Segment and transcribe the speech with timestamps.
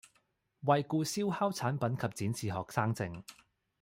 [0.65, 3.23] 惠顧燒烤產品及展示學生證